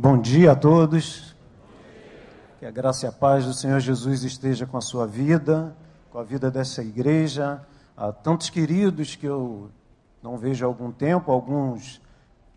[0.00, 1.34] Bom dia a todos.
[2.60, 5.74] Que a graça e a paz do Senhor Jesus esteja com a sua vida,
[6.12, 7.60] com a vida dessa igreja.
[7.96, 9.72] Há tantos queridos que eu
[10.22, 12.00] não vejo há algum tempo, alguns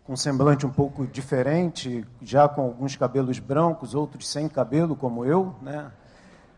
[0.04, 5.52] com semblante um pouco diferente, já com alguns cabelos brancos, outros sem cabelo, como eu,
[5.60, 5.90] né?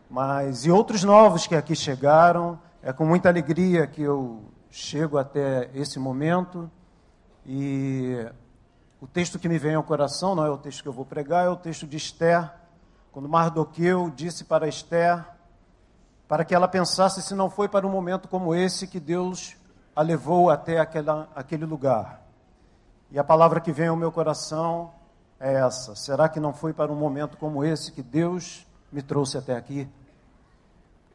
[0.07, 2.59] Mas e outros novos que aqui chegaram.
[2.83, 6.69] É com muita alegria que eu chego até esse momento
[7.43, 8.23] e
[9.05, 11.45] o texto que me vem ao coração não é o texto que eu vou pregar,
[11.45, 12.51] é o texto de Esther,
[13.11, 15.23] quando Mardoqueu disse para Esther
[16.27, 19.55] para que ela pensasse se não foi para um momento como esse que Deus
[19.95, 22.19] a levou até aquela, aquele lugar.
[23.11, 24.91] E a palavra que vem ao meu coração
[25.39, 29.37] é essa: será que não foi para um momento como esse que Deus me trouxe
[29.37, 29.87] até aqui?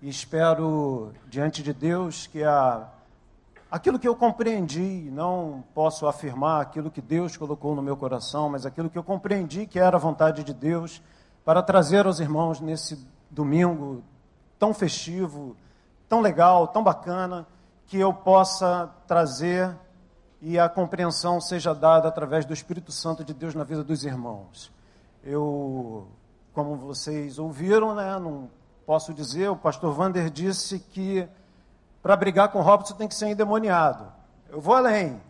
[0.00, 2.88] E espero diante de Deus que a
[3.70, 8.66] aquilo que eu compreendi, não posso afirmar aquilo que Deus colocou no meu coração, mas
[8.66, 11.00] aquilo que eu compreendi que era a vontade de Deus
[11.44, 14.02] para trazer aos irmãos nesse domingo
[14.58, 15.56] tão festivo,
[16.08, 17.46] tão legal, tão bacana,
[17.86, 19.76] que eu possa trazer
[20.42, 24.72] e a compreensão seja dada através do Espírito Santo de Deus na vida dos irmãos.
[25.22, 26.08] Eu,
[26.52, 28.48] como vocês ouviram, né, não
[28.86, 31.28] posso dizer, o pastor Vander disse que
[32.02, 34.06] para brigar com Robson tem que ser endemoniado.
[34.48, 35.20] Eu vou além.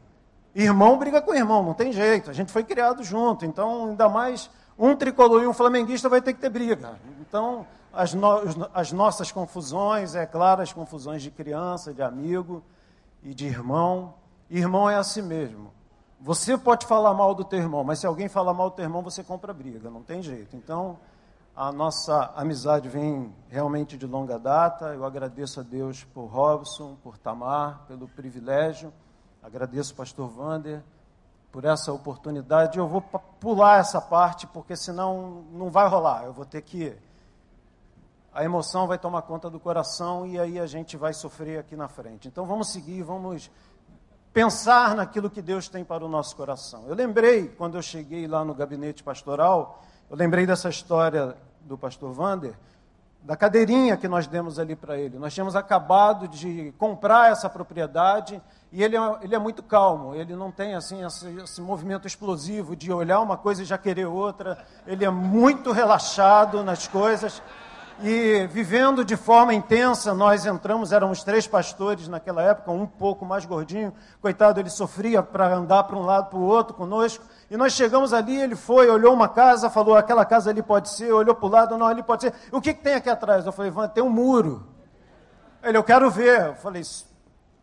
[0.54, 2.30] Irmão briga com irmão, não tem jeito.
[2.30, 6.32] A gente foi criado junto, então ainda mais um tricolor e um flamenguista vai ter
[6.32, 6.98] que ter briga.
[7.20, 12.62] Então, as, no, as nossas confusões, é claro, as confusões de criança, de amigo
[13.22, 14.14] e de irmão.
[14.48, 15.70] Irmão é assim mesmo.
[16.20, 19.02] Você pode falar mal do teu irmão, mas se alguém falar mal do teu irmão,
[19.02, 20.56] você compra briga, não tem jeito.
[20.56, 20.98] Então,
[21.60, 24.94] a nossa amizade vem realmente de longa data.
[24.94, 28.90] Eu agradeço a Deus por Robson, por Tamar, pelo privilégio.
[29.42, 30.82] Agradeço o pastor Vander
[31.52, 32.78] por essa oportunidade.
[32.78, 36.24] Eu vou pular essa parte, porque senão não vai rolar.
[36.24, 36.96] Eu vou ter que.
[38.32, 41.88] A emoção vai tomar conta do coração e aí a gente vai sofrer aqui na
[41.88, 42.26] frente.
[42.26, 43.50] Então vamos seguir, vamos
[44.32, 46.86] pensar naquilo que Deus tem para o nosso coração.
[46.86, 52.12] Eu lembrei, quando eu cheguei lá no gabinete pastoral, eu lembrei dessa história do pastor
[52.12, 52.54] Vander,
[53.22, 55.18] da cadeirinha que nós demos ali para ele.
[55.18, 58.40] Nós tínhamos acabado de comprar essa propriedade
[58.72, 62.74] e ele é, ele é muito calmo, ele não tem assim esse, esse, movimento explosivo
[62.74, 64.64] de olhar uma coisa e já querer outra.
[64.86, 67.42] Ele é muito relaxado nas coisas
[68.02, 70.14] e vivendo de forma intensa.
[70.14, 75.54] Nós entramos, éramos três pastores naquela época, um pouco mais gordinho, coitado, ele sofria para
[75.54, 77.24] andar para um lado para o outro conosco.
[77.50, 81.12] E nós chegamos ali, ele foi, olhou uma casa, falou: aquela casa ali pode ser,
[81.12, 82.34] olhou para o lado, não, ali pode ser.
[82.52, 83.44] O que, que tem aqui atrás?
[83.44, 84.66] Eu falei: tem um muro.
[85.62, 86.46] Ele, eu quero ver.
[86.48, 86.82] Eu falei: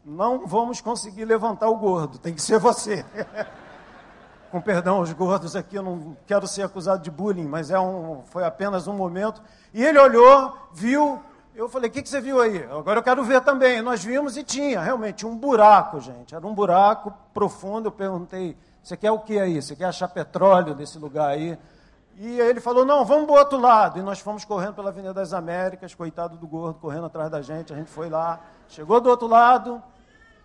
[0.05, 3.05] não vamos conseguir levantar o gordo, tem que ser você.
[4.57, 8.23] Com perdão aos gordos aqui, eu não quero ser acusado de bullying, mas é um,
[8.25, 9.39] foi apenas um momento.
[9.71, 11.21] E ele olhou, viu,
[11.53, 12.63] eu falei, o que, que você viu aí?
[12.63, 13.83] Agora eu quero ver também.
[13.83, 16.33] Nós vimos e tinha, realmente, um buraco, gente.
[16.33, 17.89] Era um buraco profundo.
[17.89, 19.61] Eu perguntei, você quer o que aí?
[19.61, 21.55] Você quer achar petróleo desse lugar aí?
[22.17, 23.99] E ele falou: Não, vamos para o outro lado.
[23.99, 27.71] E nós fomos correndo pela Avenida das Américas, coitado do gordo correndo atrás da gente.
[27.71, 29.83] A gente foi lá, chegou do outro lado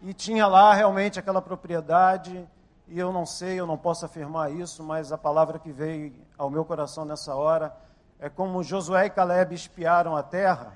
[0.02, 2.46] e tinha lá realmente aquela propriedade.
[2.88, 6.50] E eu não sei, eu não posso afirmar isso, mas a palavra que veio ao
[6.50, 7.74] meu coração nessa hora
[8.18, 10.72] é como Josué e Caleb espiaram a terra.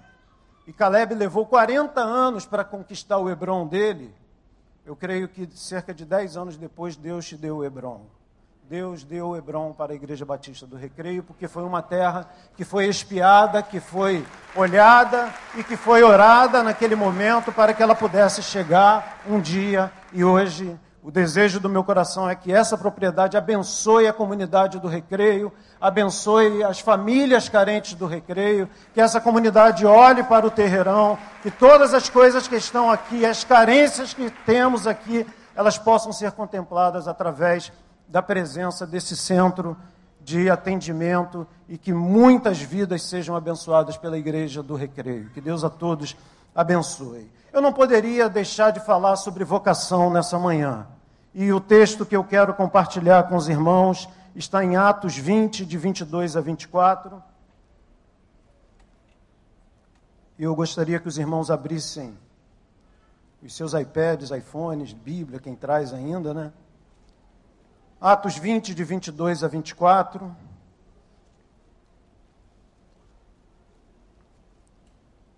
[0.67, 4.15] E Caleb levou 40 anos para conquistar o Hebron dele.
[4.85, 8.07] Eu creio que cerca de 10 anos depois, Deus te deu o Hebron.
[8.69, 12.65] Deus deu o Hebron para a Igreja Batista do Recreio, porque foi uma terra que
[12.65, 18.43] foi espiada, que foi olhada e que foi orada naquele momento para que ela pudesse
[18.43, 24.09] chegar um dia e hoje o desejo do meu coração é que essa propriedade abençoe
[24.09, 30.45] a comunidade do recreio, abençoe as famílias carentes do recreio, que essa comunidade olhe para
[30.45, 35.25] o terreirão, que todas as coisas que estão aqui, as carências que temos aqui,
[35.55, 37.73] elas possam ser contempladas através
[38.09, 39.77] da presença desse centro
[40.21, 45.31] de atendimento e que muitas vidas sejam abençoadas pela igreja do recreio.
[45.31, 46.17] Que Deus a todos
[46.53, 47.31] abençoe.
[47.53, 50.85] Eu não poderia deixar de falar sobre vocação nessa manhã.
[51.39, 55.77] E o texto que eu quero compartilhar com os irmãos está em Atos 20, de
[55.77, 57.23] 22 a 24.
[60.39, 62.19] E eu gostaria que os irmãos abrissem
[63.43, 66.55] os seus iPads, iPhones, Bíblia, quem traz ainda, né?
[68.01, 70.35] Atos 20, de 22 a 24.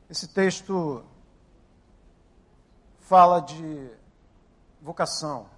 [0.09, 1.05] Esse texto
[3.01, 3.91] fala de
[4.81, 5.58] vocação.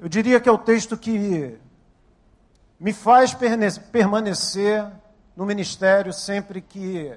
[0.00, 1.60] Eu diria que é o texto que
[2.80, 3.36] me faz
[3.92, 4.90] permanecer
[5.36, 7.14] no ministério sempre que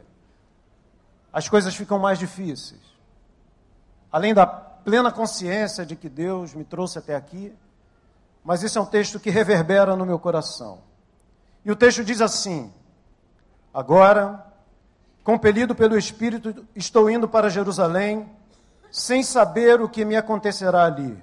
[1.32, 2.82] as coisas ficam mais difíceis.
[4.12, 7.56] Além da plena consciência de que Deus me trouxe até aqui,
[8.44, 10.80] mas esse é um texto que reverbera no meu coração.
[11.64, 12.70] E o texto diz assim:
[13.74, 14.46] Agora,
[15.24, 18.30] compelido pelo Espírito, estou indo para Jerusalém,
[18.92, 21.18] sem saber o que me acontecerá ali,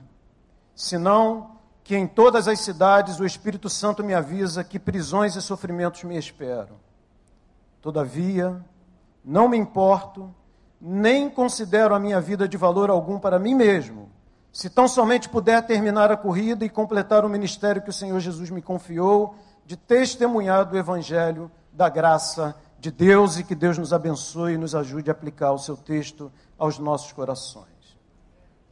[0.74, 1.49] senão
[1.90, 6.16] que em todas as cidades o Espírito Santo me avisa que prisões e sofrimentos me
[6.16, 6.76] esperam.
[7.82, 8.64] Todavia,
[9.24, 10.32] não me importo,
[10.80, 14.08] nem considero a minha vida de valor algum para mim mesmo,
[14.52, 18.50] se tão somente puder terminar a corrida e completar o ministério que o Senhor Jesus
[18.50, 19.34] me confiou,
[19.66, 24.76] de testemunhar do Evangelho da graça de Deus e que Deus nos abençoe e nos
[24.76, 27.98] ajude a aplicar o seu texto aos nossos corações.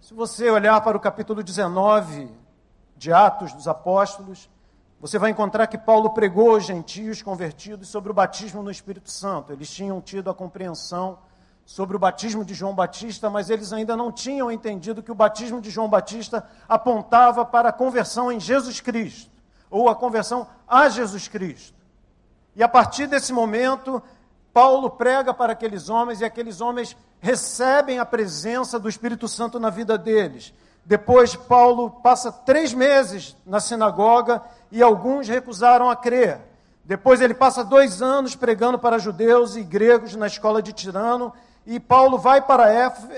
[0.01, 2.47] Se você olhar para o capítulo 19
[2.99, 4.51] de Atos dos Apóstolos,
[5.01, 9.53] você vai encontrar que Paulo pregou aos gentios convertidos sobre o batismo no Espírito Santo.
[9.53, 11.19] Eles tinham tido a compreensão
[11.65, 15.61] sobre o batismo de João Batista, mas eles ainda não tinham entendido que o batismo
[15.61, 19.31] de João Batista apontava para a conversão em Jesus Cristo,
[19.71, 21.79] ou a conversão a Jesus Cristo.
[22.57, 24.03] E a partir desse momento,
[24.53, 29.71] Paulo prega para aqueles homens e aqueles homens recebem a presença do Espírito Santo na
[29.71, 30.53] vida deles.
[30.89, 34.41] Depois, Paulo passa três meses na sinagoga
[34.73, 36.41] e alguns recusaram a crer.
[36.83, 41.31] Depois, ele passa dois anos pregando para judeus e gregos na escola de Tirano.
[41.67, 42.73] E Paulo vai para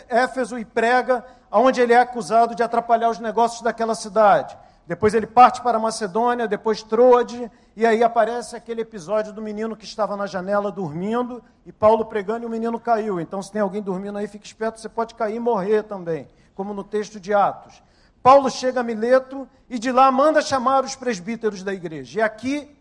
[0.08, 4.58] Éfeso e prega, onde ele é acusado de atrapalhar os negócios daquela cidade.
[4.84, 9.84] Depois ele parte para Macedônia, depois Troade, e aí aparece aquele episódio do menino que
[9.84, 13.20] estava na janela dormindo, e Paulo pregando e o menino caiu.
[13.20, 16.26] Então, se tem alguém dormindo aí, fique esperto, você pode cair e morrer também
[16.60, 17.82] como no texto de Atos.
[18.22, 22.18] Paulo chega a Mileto e de lá manda chamar os presbíteros da igreja.
[22.18, 22.76] E aqui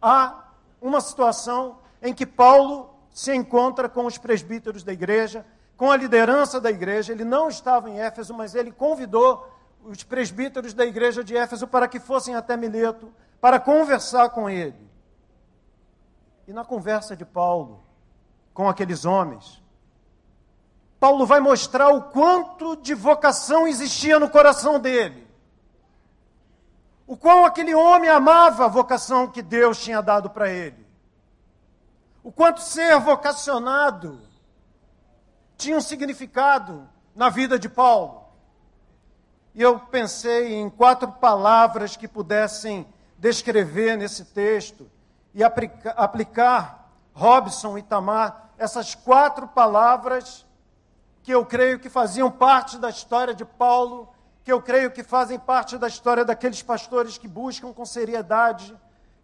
[0.00, 0.44] há
[0.80, 5.44] uma situação em que Paulo se encontra com os presbíteros da igreja,
[5.76, 7.12] com a liderança da igreja.
[7.12, 11.88] Ele não estava em Éfeso, mas ele convidou os presbíteros da igreja de Éfeso para
[11.88, 14.88] que fossem até Mileto para conversar com ele.
[16.46, 17.82] E na conversa de Paulo
[18.54, 19.60] com aqueles homens,
[21.00, 25.28] Paulo vai mostrar o quanto de vocação existia no coração dele.
[27.06, 30.86] O quão aquele homem amava a vocação que Deus tinha dado para ele.
[32.22, 34.20] O quanto ser vocacionado
[35.56, 38.24] tinha um significado na vida de Paulo.
[39.54, 42.86] E eu pensei em quatro palavras que pudessem
[43.16, 44.90] descrever nesse texto
[45.32, 50.46] e aplicar, Robson e Tamar, essas quatro palavras
[51.28, 54.08] que eu creio que faziam parte da história de Paulo,
[54.42, 58.74] que eu creio que fazem parte da história daqueles pastores que buscam com seriedade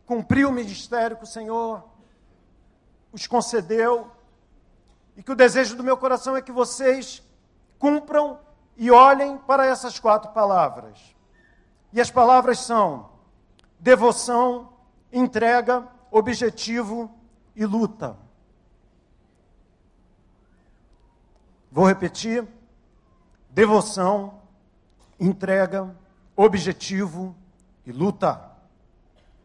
[0.05, 1.83] cumprir o ministério que o Senhor
[3.11, 4.11] os concedeu,
[5.17, 7.23] e que o desejo do meu coração é que vocês
[7.79, 8.39] cumpram
[8.77, 11.17] e olhem para essas quatro palavras.
[11.91, 13.13] E as palavras são
[13.81, 14.75] devoção,
[15.11, 17.11] entrega, objetivo
[17.57, 18.24] e luta.
[21.75, 22.47] Vou repetir:
[23.51, 24.41] devoção,
[25.19, 25.93] entrega,
[26.37, 27.35] objetivo
[27.85, 28.41] e luta.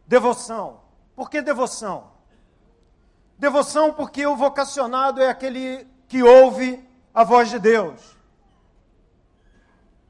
[0.06, 0.80] Devoção.
[1.16, 2.12] Por que devoção?
[3.36, 8.16] Devoção porque o vocacionado é aquele que ouve a voz de Deus.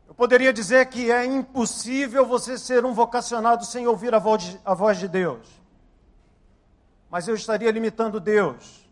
[0.06, 4.60] Eu poderia dizer que é impossível você ser um vocacionado sem ouvir a voz de,
[4.62, 5.48] a voz de Deus.
[7.08, 8.89] Mas eu estaria limitando Deus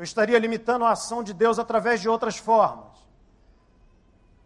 [0.00, 2.86] eu estaria limitando a ação de Deus através de outras formas.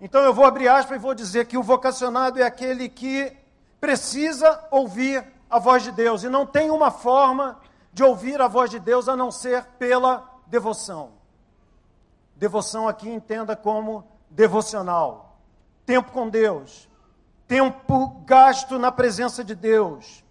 [0.01, 3.33] Então eu vou abrir aspas e vou dizer que o vocacionado é aquele que
[3.81, 7.61] precisa ouvir a voz de Deus e não tem uma forma
[7.93, 11.13] de ouvir a voz de Deus a não ser pela devoção.
[12.35, 15.39] Devoção aqui entenda como devocional.
[15.87, 16.89] Tempo com Deus,
[17.47, 20.25] tempo gasto na presença de Deus,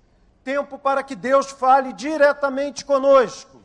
[0.44, 3.63] tempo para que Deus fale diretamente conosco.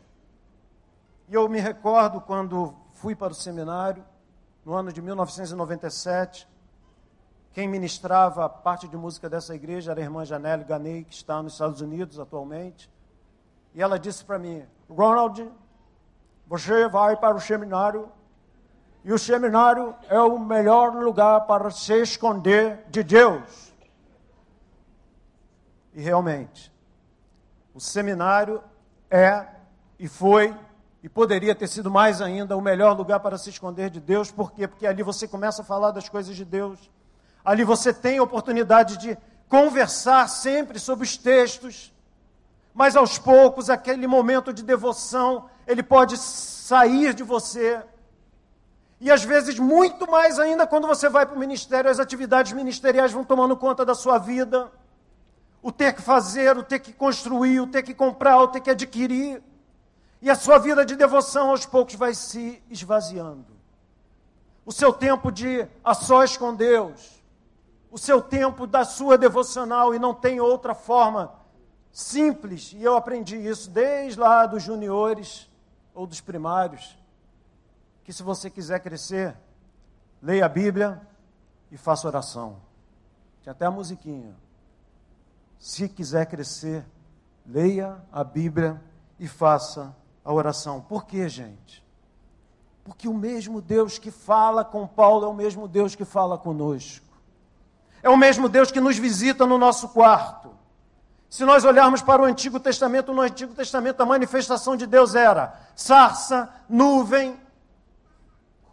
[1.28, 4.02] E eu me recordo quando fui para o seminário,
[4.64, 6.48] no ano de 1997,
[7.52, 11.42] quem ministrava a parte de música dessa igreja era a irmã Janelle Ganei, que está
[11.42, 12.90] nos Estados Unidos atualmente.
[13.74, 15.52] E ela disse para mim: Ronald,
[16.46, 18.10] você vai para o seminário
[19.04, 23.74] e o seminário é o melhor lugar para se esconder de Deus.
[25.92, 26.72] E realmente,
[27.74, 28.62] o seminário
[29.10, 29.46] é
[29.98, 30.54] e foi
[31.02, 34.52] e poderia ter sido mais ainda o melhor lugar para se esconder de Deus, por
[34.52, 34.66] quê?
[34.66, 36.90] Porque ali você começa a falar das coisas de Deus,
[37.44, 39.16] ali você tem a oportunidade de
[39.48, 41.92] conversar sempre sobre os textos,
[42.74, 47.82] mas aos poucos aquele momento de devoção, ele pode sair de você.
[49.00, 53.12] E às vezes, muito mais ainda, quando você vai para o ministério, as atividades ministeriais
[53.12, 54.70] vão tomando conta da sua vida.
[55.62, 58.70] O ter que fazer, o ter que construir, o ter que comprar, o ter que
[58.70, 59.42] adquirir.
[60.20, 63.46] E a sua vida de devoção aos poucos vai se esvaziando.
[64.66, 67.22] O seu tempo de a sós com Deus,
[67.90, 71.32] o seu tempo da sua devocional, e não tem outra forma
[71.90, 75.48] simples, e eu aprendi isso desde lá dos juniores
[75.94, 76.98] ou dos primários,
[78.04, 79.36] que se você quiser crescer,
[80.20, 81.00] leia a Bíblia
[81.70, 82.60] e faça oração.
[83.42, 84.36] Tinha até a musiquinha.
[85.58, 86.84] Se quiser crescer,
[87.46, 88.80] leia a Bíblia
[89.18, 89.94] e faça
[90.28, 90.82] a oração.
[90.82, 91.82] Por quê, gente?
[92.84, 97.06] Porque o mesmo Deus que fala com Paulo é o mesmo Deus que fala conosco.
[98.02, 100.50] É o mesmo Deus que nos visita no nosso quarto.
[101.30, 105.58] Se nós olharmos para o Antigo Testamento, no Antigo Testamento a manifestação de Deus era
[105.74, 107.40] sarça, nuvem.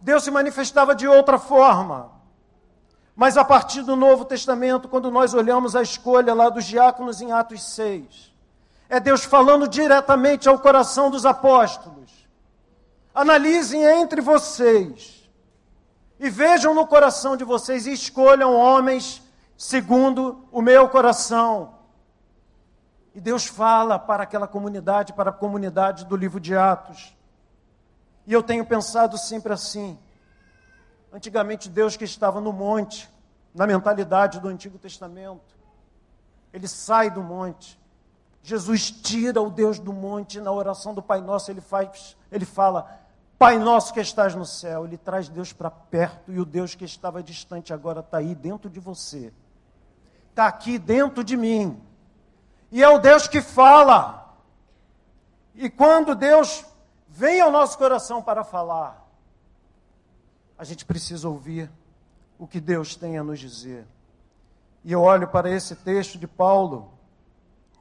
[0.02, 2.12] Deus se manifestava de outra forma.
[3.16, 7.32] Mas a partir do Novo Testamento, quando nós olhamos a escolha lá dos diáconos em
[7.32, 8.35] Atos 6,
[8.90, 12.28] é Deus falando diretamente ao coração dos apóstolos.
[13.14, 15.30] Analisem entre vocês
[16.20, 19.22] e vejam no coração de vocês e escolham homens
[19.58, 21.76] segundo o meu coração.
[23.14, 27.16] E Deus fala para aquela comunidade, para a comunidade do livro de Atos.
[28.28, 29.98] E eu tenho pensado sempre assim.
[31.14, 33.10] Antigamente, Deus que estava no monte,
[33.54, 35.56] na mentalidade do Antigo Testamento,
[36.52, 37.80] ele sai do monte
[38.46, 43.02] Jesus tira o Deus do monte na oração do Pai Nosso, ele faz, ele fala:
[43.40, 46.86] Pai nosso que estás no céu, ele traz Deus para perto e o Deus que
[46.86, 49.34] estava distante agora está aí dentro de você,
[50.30, 51.82] está aqui dentro de mim,
[52.72, 54.38] e é o Deus que fala.
[55.56, 56.64] E quando Deus
[57.08, 59.10] vem ao nosso coração para falar,
[60.56, 61.72] a gente precisa ouvir
[62.38, 63.88] o que Deus tem a nos dizer.
[64.84, 66.95] E eu olho para esse texto de Paulo,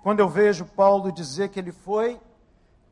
[0.05, 2.21] quando eu vejo Paulo dizer que ele foi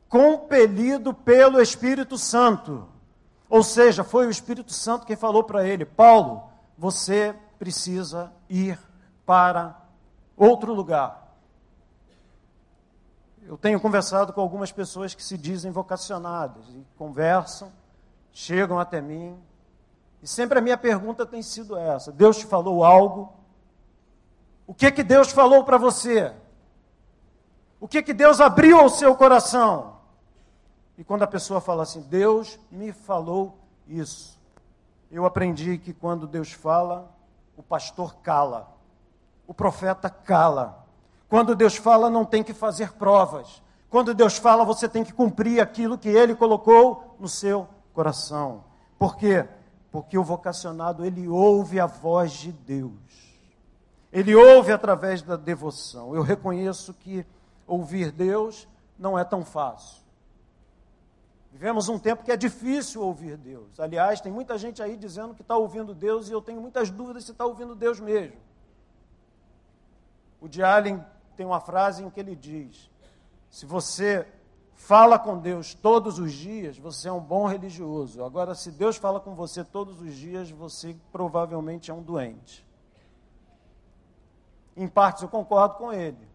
[0.09, 2.87] compelido pelo Espírito Santo.
[3.47, 8.79] Ou seja, foi o Espírito Santo quem falou para ele: Paulo, você precisa ir
[9.27, 9.79] para
[10.35, 11.37] outro lugar.
[13.43, 17.71] Eu tenho conversado com algumas pessoas que se dizem vocacionadas e conversam,
[18.31, 19.37] chegam até mim,
[20.19, 23.31] e sempre a minha pergunta tem sido essa: Deus te falou algo?
[24.65, 26.33] O que que Deus falou para você?
[27.83, 29.97] O que que Deus abriu ao seu coração?
[30.97, 34.39] E quando a pessoa fala assim, Deus me falou isso.
[35.11, 37.13] Eu aprendi que quando Deus fala,
[37.57, 38.73] o pastor cala.
[39.45, 40.87] O profeta cala.
[41.27, 43.61] Quando Deus fala, não tem que fazer provas.
[43.89, 48.63] Quando Deus fala, você tem que cumprir aquilo que ele colocou no seu coração.
[48.97, 49.45] Por quê?
[49.91, 52.93] Porque o vocacionado, ele ouve a voz de Deus.
[54.09, 56.15] Ele ouve através da devoção.
[56.15, 57.25] Eu reconheço que
[57.67, 58.67] ouvir Deus
[58.97, 60.03] não é tão fácil.
[61.51, 63.79] Vivemos um tempo que é difícil ouvir Deus.
[63.79, 67.25] Aliás, tem muita gente aí dizendo que está ouvindo Deus e eu tenho muitas dúvidas
[67.25, 68.37] se está ouvindo Deus mesmo.
[70.41, 71.03] O de Allen
[71.37, 72.89] tem uma frase em que ele diz:
[73.51, 74.27] se você
[74.73, 78.23] fala com Deus todos os dias, você é um bom religioso.
[78.23, 82.65] Agora, se Deus fala com você todos os dias, você provavelmente é um doente.
[84.75, 86.32] Em partes eu concordo com ele.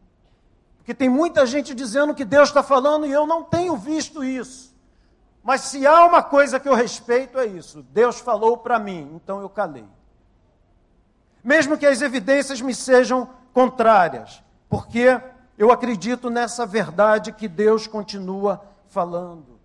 [0.88, 4.74] Porque tem muita gente dizendo que Deus está falando e eu não tenho visto isso.
[5.44, 7.82] Mas se há uma coisa que eu respeito é isso.
[7.92, 9.84] Deus falou para mim, então eu calei.
[11.44, 15.20] Mesmo que as evidências me sejam contrárias, porque
[15.58, 19.60] eu acredito nessa verdade que Deus continua falando.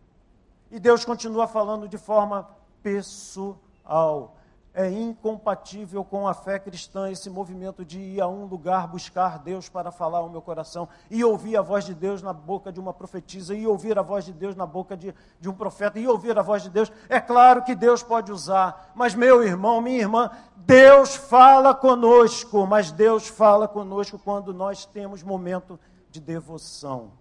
[0.69, 2.49] E Deus continua falando de forma
[2.81, 4.35] pessoal
[4.73, 9.69] é incompatível com a fé cristã esse movimento de ir a um lugar buscar Deus
[9.69, 12.91] para falar ao meu coração e ouvir a voz de Deus na boca de uma
[12.91, 16.37] profetisa e ouvir a voz de Deus na boca de, de um profeta e ouvir
[16.39, 16.91] a voz de Deus.
[17.07, 22.91] É claro que Deus pode usar, mas meu irmão, minha irmã, Deus fala conosco, mas
[22.91, 27.11] Deus fala conosco quando nós temos momento de devoção.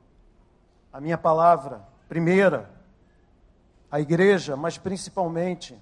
[0.90, 2.70] A minha palavra, primeira,
[3.90, 5.78] a igreja, mas principalmente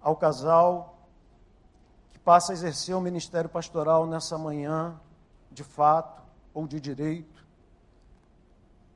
[0.00, 0.98] ao casal
[2.10, 4.98] que passa a exercer o ministério pastoral nessa manhã,
[5.50, 6.22] de fato
[6.54, 7.46] ou de direito,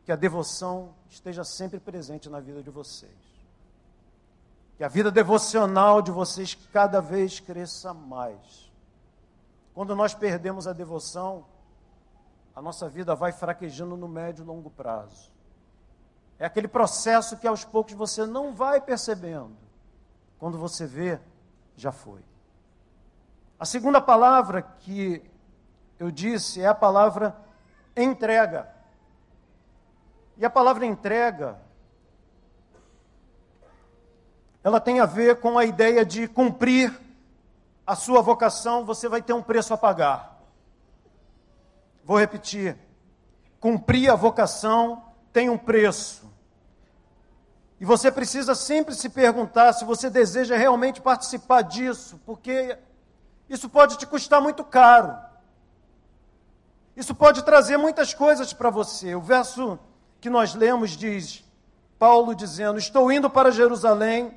[0.05, 3.13] que a devoção esteja sempre presente na vida de vocês.
[4.77, 8.71] Que a vida devocional de vocês cada vez cresça mais.
[9.73, 11.45] quando nós perdemos a devoção,
[12.55, 15.33] a nossa vida vai fraquejando no médio e longo prazo.
[16.39, 19.57] É aquele processo que aos poucos você não vai percebendo.
[20.45, 21.19] Quando você vê,
[21.75, 22.21] já foi.
[23.59, 25.23] A segunda palavra que
[25.99, 27.35] eu disse é a palavra
[27.97, 28.69] entrega.
[30.37, 31.59] E a palavra entrega,
[34.63, 36.95] ela tem a ver com a ideia de cumprir
[37.87, 40.43] a sua vocação, você vai ter um preço a pagar.
[42.05, 42.77] Vou repetir.
[43.59, 46.31] Cumprir a vocação tem um preço.
[47.85, 52.79] E você precisa sempre se perguntar se você deseja realmente participar disso, porque
[53.47, 55.15] isso pode te custar muito caro.
[56.97, 59.15] Isso pode trazer muitas coisas para você.
[59.15, 59.79] O verso
[60.19, 61.45] que nós lemos diz:
[61.99, 64.33] Paulo dizendo: Estou indo para Jerusalém,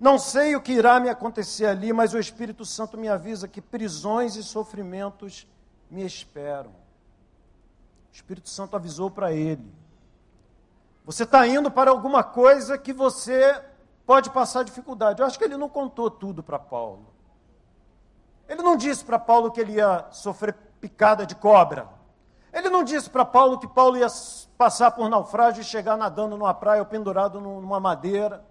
[0.00, 3.60] não sei o que irá me acontecer ali, mas o Espírito Santo me avisa que
[3.60, 5.46] prisões e sofrimentos
[5.90, 6.70] me esperam.
[6.70, 9.70] O Espírito Santo avisou para ele.
[11.06, 13.62] Você está indo para alguma coisa que você
[14.04, 15.22] pode passar dificuldade.
[15.22, 17.06] Eu acho que ele não contou tudo para Paulo.
[18.48, 21.88] Ele não disse para Paulo que ele ia sofrer picada de cobra.
[22.52, 24.08] Ele não disse para Paulo que Paulo ia
[24.58, 28.44] passar por naufrágio e chegar nadando numa praia ou pendurado numa madeira.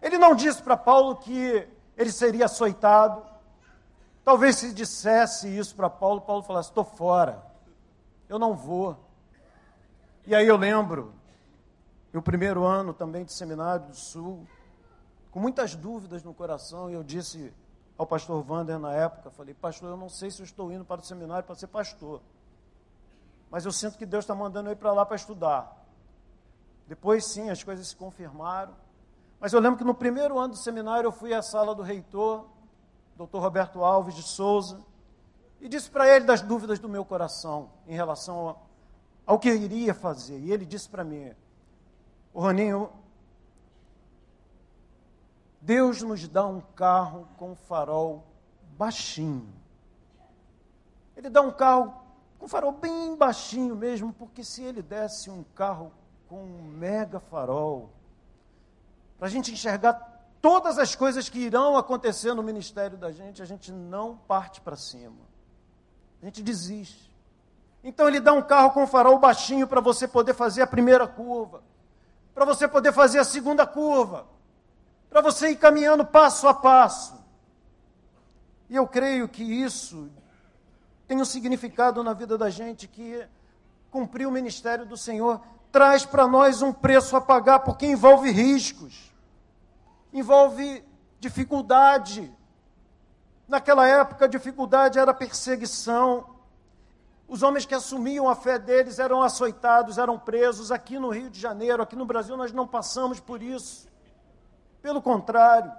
[0.00, 3.22] Ele não disse para Paulo que ele seria açoitado.
[4.24, 7.44] Talvez se dissesse isso para Paulo, Paulo falasse: estou fora,
[8.26, 8.96] eu não vou.
[10.26, 11.17] E aí eu lembro,
[12.16, 14.46] o primeiro ano também de Seminário do Sul,
[15.30, 17.52] com muitas dúvidas no coração, e eu disse
[17.98, 21.00] ao pastor Wander na época, falei, pastor, eu não sei se eu estou indo para
[21.00, 22.22] o seminário para ser pastor,
[23.50, 25.84] mas eu sinto que Deus está mandando eu ir para lá para estudar.
[26.86, 28.72] Depois sim, as coisas se confirmaram,
[29.40, 32.46] mas eu lembro que no primeiro ano do seminário eu fui à sala do reitor,
[33.16, 34.80] doutor Roberto Alves de Souza,
[35.60, 38.56] e disse para ele das dúvidas do meu coração em relação
[39.26, 40.38] ao, que eu iria fazer.
[40.38, 41.32] E ele disse para mim,
[42.34, 42.90] Roninho,
[45.60, 48.24] Deus nos dá um carro com farol
[48.76, 49.52] baixinho.
[51.16, 51.94] Ele dá um carro
[52.38, 55.92] com farol bem baixinho mesmo, porque se ele desse um carro
[56.28, 57.90] com um mega farol,
[59.18, 59.94] para a gente enxergar
[60.40, 64.76] todas as coisas que irão acontecer no ministério da gente, a gente não parte para
[64.76, 65.26] cima.
[66.22, 67.08] A gente desiste.
[67.82, 71.62] Então ele dá um carro com farol baixinho para você poder fazer a primeira curva,
[72.38, 74.24] para você poder fazer a segunda curva
[75.10, 77.18] para você ir caminhando passo a passo.
[78.70, 80.08] E eu creio que isso
[81.08, 83.26] tem um significado na vida da gente que
[83.90, 85.40] cumprir o ministério do Senhor
[85.72, 89.12] traz para nós um preço a pagar, porque envolve riscos,
[90.12, 90.84] envolve
[91.18, 92.32] dificuldade.
[93.48, 96.37] Naquela época, a dificuldade era perseguição.
[97.28, 100.72] Os homens que assumiam a fé deles eram açoitados, eram presos.
[100.72, 103.86] Aqui no Rio de Janeiro, aqui no Brasil, nós não passamos por isso.
[104.80, 105.70] Pelo contrário,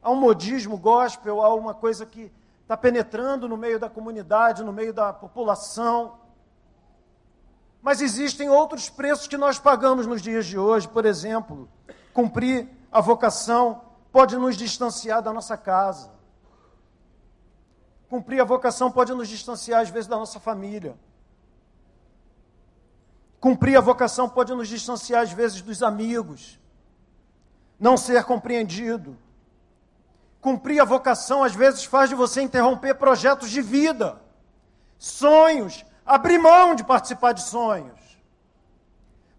[0.00, 4.72] há um modismo gospel, há uma coisa que está penetrando no meio da comunidade, no
[4.72, 6.20] meio da população.
[7.82, 10.86] Mas existem outros preços que nós pagamos nos dias de hoje.
[10.86, 11.68] Por exemplo,
[12.14, 16.17] cumprir a vocação pode nos distanciar da nossa casa.
[18.08, 20.96] Cumprir a vocação pode nos distanciar, às vezes, da nossa família.
[23.40, 26.58] Cumprir a vocação pode nos distanciar, às vezes, dos amigos
[27.78, 29.16] não ser compreendido.
[30.40, 34.20] Cumprir a vocação às vezes faz de você interromper projetos de vida,
[34.98, 37.98] sonhos, abrir mão de participar de sonhos.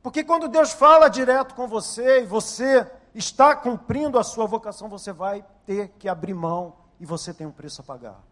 [0.01, 5.12] Porque quando Deus fala direto com você e você está cumprindo a sua vocação, você
[5.12, 8.28] vai ter que abrir mão e você tem um preço a pagar.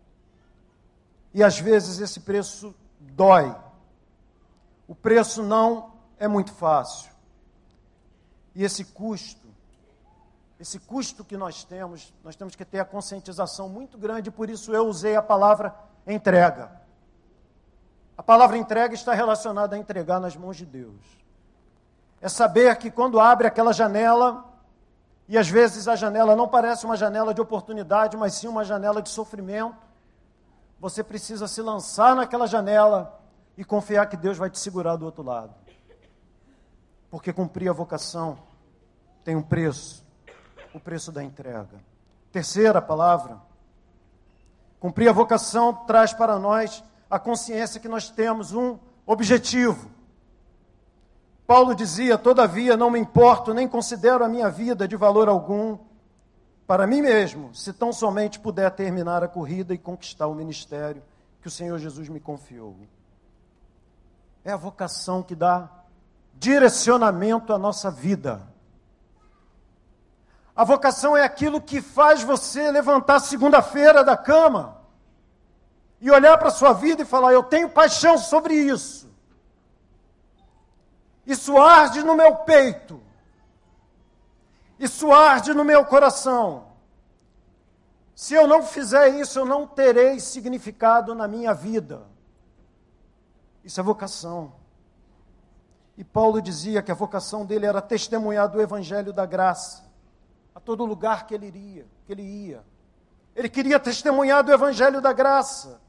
[1.34, 3.56] E às vezes esse preço dói.
[4.88, 7.12] O preço não é muito fácil.
[8.56, 9.48] E esse custo
[10.60, 14.74] esse custo que nós temos, nós temos que ter a conscientização muito grande, por isso
[14.74, 15.74] eu usei a palavra
[16.06, 16.72] entrega.
[18.18, 20.96] A palavra entrega está relacionada a entregar nas mãos de Deus.
[22.20, 24.46] É saber que quando abre aquela janela,
[25.28, 29.00] e às vezes a janela não parece uma janela de oportunidade, mas sim uma janela
[29.00, 29.78] de sofrimento,
[30.80, 33.20] você precisa se lançar naquela janela
[33.58, 35.54] e confiar que Deus vai te segurar do outro lado.
[37.10, 38.38] Porque cumprir a vocação
[39.24, 40.08] tem um preço
[40.78, 41.84] o preço da entrega.
[42.32, 43.42] Terceira palavra,
[44.80, 49.90] cumprir a vocação traz para nós a consciência que nós temos um objetivo.
[51.46, 55.78] Paulo dizia: Todavia não me importo, nem considero a minha vida de valor algum,
[56.68, 61.02] para mim mesmo, se tão somente puder terminar a corrida e conquistar o ministério
[61.42, 62.76] que o Senhor Jesus me confiou.
[64.44, 65.70] É a vocação que dá
[66.34, 68.46] direcionamento à nossa vida.
[70.54, 74.82] A vocação é aquilo que faz você levantar segunda-feira da cama
[76.02, 79.10] e olhar para a sua vida e falar: Eu tenho paixão sobre isso.
[81.26, 83.07] Isso arde no meu peito.
[84.80, 86.68] Isso arde no meu coração.
[88.16, 92.02] Se eu não fizer isso, eu não terei significado na minha vida.
[93.64, 94.54] Isso é vocação.
[95.98, 99.88] E Paulo dizia que a vocação dele era testemunhar do evangelho da graça
[100.54, 102.64] a todo lugar que ele iria, que ele ia.
[103.36, 105.80] Ele queria testemunhar do evangelho da graça.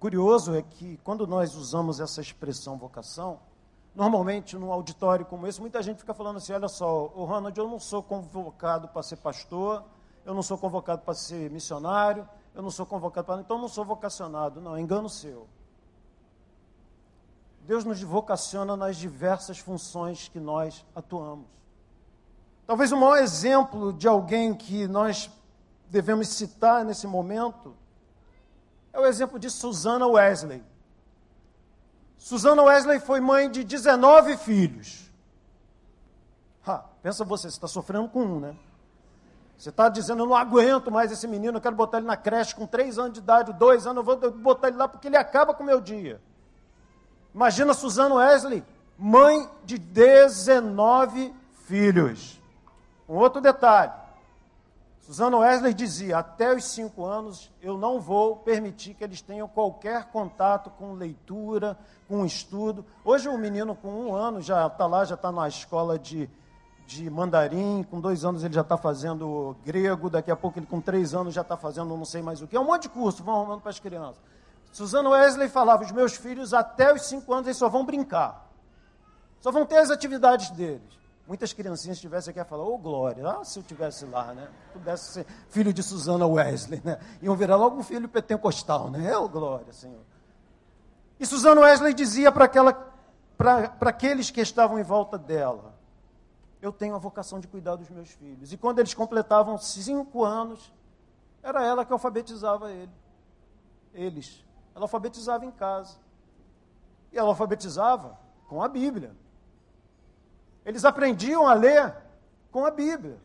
[0.00, 3.38] Curioso é que quando nós usamos essa expressão vocação,
[3.96, 7.66] normalmente num auditório como esse, muita gente fica falando assim: olha só, o Ronald, eu
[7.66, 9.82] não sou convocado para ser pastor,
[10.24, 13.40] eu não sou convocado para ser missionário, eu não sou convocado para.
[13.40, 14.60] Então eu não sou vocacionado.
[14.60, 15.48] Não, engano seu.
[17.62, 21.46] Deus nos vocaciona nas diversas funções que nós atuamos.
[22.66, 25.30] Talvez o maior exemplo de alguém que nós
[25.88, 27.74] devemos citar nesse momento
[28.92, 30.62] é o exemplo de Susana Wesley.
[32.18, 35.10] Susana Wesley foi mãe de 19 filhos.
[36.66, 38.56] Ha, pensa você, você está sofrendo com um, né?
[39.56, 42.54] Você está dizendo, eu não aguento mais esse menino, eu quero botar ele na creche
[42.54, 45.54] com três anos de idade, dois anos, eu vou botar ele lá porque ele acaba
[45.54, 46.20] com o meu dia.
[47.34, 48.64] Imagina Suzana Wesley,
[48.98, 51.34] mãe de 19
[51.66, 52.40] filhos.
[53.08, 53.92] Um outro detalhe.
[55.06, 60.06] Suzana Wesley dizia: até os cinco anos eu não vou permitir que eles tenham qualquer
[60.06, 62.84] contato com leitura, com estudo.
[63.04, 66.28] Hoje o menino com um ano já está lá, já está na escola de,
[66.88, 70.80] de mandarim, com dois anos ele já está fazendo grego, daqui a pouco ele com
[70.80, 72.56] três anos já está fazendo não sei mais o que.
[72.56, 74.20] É um monte de curso, vão arrumando para as crianças.
[74.72, 78.50] Suzano Wesley falava: os meus filhos até os cinco anos eles só vão brincar,
[79.40, 81.05] só vão ter as atividades deles.
[81.26, 84.48] Muitas criancinhas tivessem aqui a falar, ô oh, Glória, ah, se eu tivesse lá, né?
[84.72, 87.00] Pudesse ser filho de Suzana Wesley, né?
[87.20, 89.16] Iam virar logo um filho pentecostal, né?
[89.16, 90.02] Ô oh, Glória, Senhor.
[91.18, 92.44] E Suzana Wesley dizia para
[93.80, 95.74] aqueles que estavam em volta dela:
[96.62, 98.52] Eu tenho a vocação de cuidar dos meus filhos.
[98.52, 100.72] E quando eles completavam cinco anos,
[101.42, 102.92] era ela que alfabetizava ele,
[103.92, 104.44] eles.
[104.76, 105.96] Ela alfabetizava em casa.
[107.10, 109.12] E ela alfabetizava com a Bíblia.
[110.66, 111.94] Eles aprendiam a ler
[112.50, 113.18] com a Bíblia.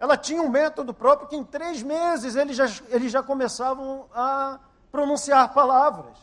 [0.00, 4.58] Ela tinha um método próprio que em três meses eles já, eles já começavam a
[4.90, 6.18] pronunciar palavras.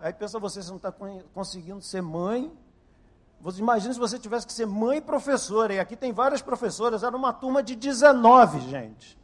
[0.00, 0.94] Aí pensa você, você não está
[1.34, 2.56] conseguindo ser mãe.
[3.58, 5.74] Imagina se você tivesse que ser mãe e professora.
[5.74, 9.18] E aqui tem várias professoras, era uma turma de 19, gente.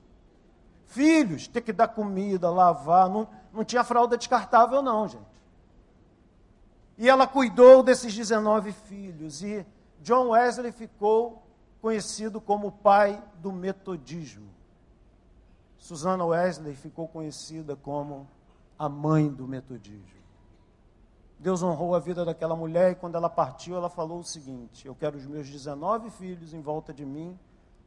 [0.86, 5.29] Filhos, ter que dar comida, lavar, não, não tinha fralda descartável, não, gente.
[7.00, 9.42] E ela cuidou desses 19 filhos.
[9.42, 9.64] E
[10.02, 11.42] John Wesley ficou
[11.80, 14.50] conhecido como o pai do metodismo.
[15.78, 18.28] Susana Wesley ficou conhecida como
[18.78, 20.20] a mãe do metodismo.
[21.38, 24.94] Deus honrou a vida daquela mulher e quando ela partiu, ela falou o seguinte: Eu
[24.94, 27.34] quero os meus 19 filhos em volta de mim,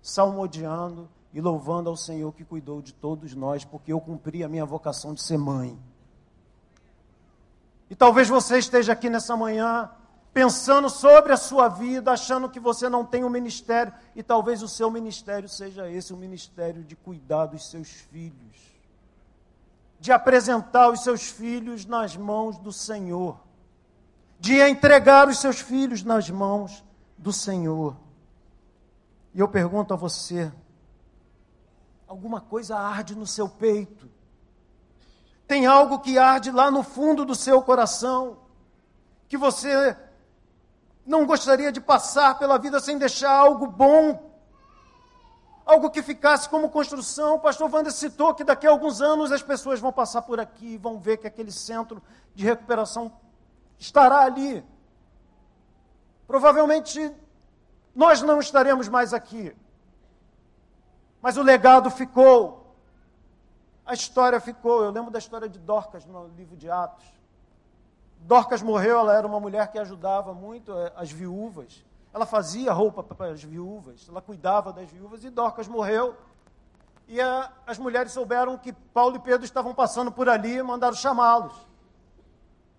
[0.02, 4.66] salmodiando e louvando ao Senhor que cuidou de todos nós, porque eu cumpri a minha
[4.66, 5.78] vocação de ser mãe.
[7.94, 9.88] E talvez você esteja aqui nessa manhã
[10.34, 14.68] pensando sobre a sua vida, achando que você não tem um ministério, e talvez o
[14.68, 18.58] seu ministério seja esse, o ministério de cuidar dos seus filhos,
[20.00, 23.40] de apresentar os seus filhos nas mãos do Senhor,
[24.40, 26.84] de entregar os seus filhos nas mãos
[27.16, 27.96] do Senhor.
[29.36, 30.52] E eu pergunto a você,
[32.08, 34.10] alguma coisa arde no seu peito.
[35.48, 38.38] Tem algo que arde lá no fundo do seu coração,
[39.28, 39.96] que você
[41.06, 44.32] não gostaria de passar pela vida sem deixar algo bom,
[45.66, 47.36] algo que ficasse como construção.
[47.36, 50.74] O pastor Wander citou que daqui a alguns anos as pessoas vão passar por aqui
[50.74, 52.02] e vão ver que aquele centro
[52.34, 53.12] de recuperação
[53.78, 54.66] estará ali.
[56.26, 57.14] Provavelmente
[57.96, 59.56] nós não estaremos mais aqui.
[61.22, 62.63] Mas o legado ficou.
[63.86, 64.84] A história ficou.
[64.84, 67.06] Eu lembro da história de Dorcas no livro de Atos.
[68.20, 71.84] Dorcas morreu, ela era uma mulher que ajudava muito eh, as viúvas.
[72.14, 76.16] Ela fazia roupa para as viúvas, ela cuidava das viúvas e Dorcas morreu.
[77.08, 80.96] E a, as mulheres souberam que Paulo e Pedro estavam passando por ali e mandaram
[80.96, 81.54] chamá-los.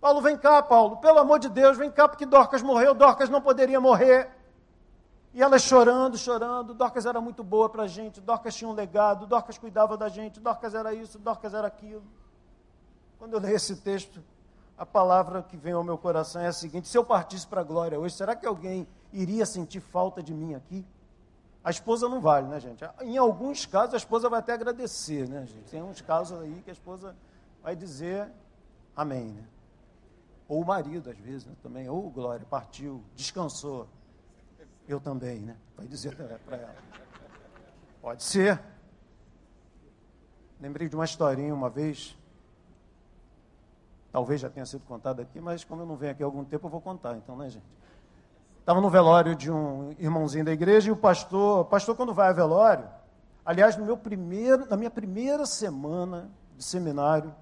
[0.01, 3.41] Paulo, vem cá, Paulo, pelo amor de Deus, vem cá, porque Dorcas morreu, Dorcas não
[3.41, 4.31] poderia morrer.
[5.35, 6.73] E elas chorando, chorando.
[6.73, 8.21] Dorcas era muito boa para a gente.
[8.21, 9.27] Dorcas tinha um legado.
[9.27, 10.39] Dorcas cuidava da gente.
[10.39, 11.19] Dorcas era isso.
[11.19, 12.05] Dorcas era aquilo.
[13.19, 14.23] Quando eu leio esse texto,
[14.79, 17.65] a palavra que vem ao meu coração é a seguinte: se eu partisse para a
[17.65, 20.87] glória hoje, será que alguém iria sentir falta de mim aqui?
[21.65, 22.85] A esposa não vale, né, gente?
[23.01, 25.71] Em alguns casos, a esposa vai até agradecer, né, gente?
[25.71, 27.17] Tem uns casos aí que a esposa
[27.63, 28.31] vai dizer
[28.95, 29.45] amém, né?
[30.47, 31.89] Ou o marido, às vezes, né, também.
[31.89, 33.89] Ou glória, partiu, descansou.
[34.87, 35.57] Eu também, né?
[35.77, 36.75] Vai dizer para ela.
[38.01, 38.61] Pode ser.
[40.61, 42.17] Lembrei de uma historinha uma vez.
[44.13, 46.67] Talvez já tenha sido contada aqui, mas como eu não venho aqui há algum tempo,
[46.67, 47.65] eu vou contar, então, né, gente?
[48.61, 52.29] Estava no velório de um irmãozinho da igreja e o pastor, o pastor quando vai
[52.29, 52.89] a velório,
[53.45, 57.35] aliás, no meu primeiro, na minha primeira semana de seminário,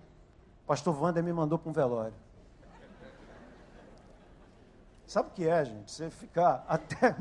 [0.65, 2.15] o pastor Wander me mandou para um velório.
[5.13, 5.93] Sabe o que é, gente?
[5.93, 7.15] Você ficar até.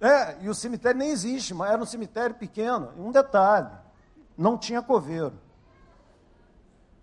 [0.00, 2.92] É, e o cemitério nem existe, mas era um cemitério pequeno.
[2.96, 3.68] E um detalhe:
[4.38, 5.32] não tinha coveiro.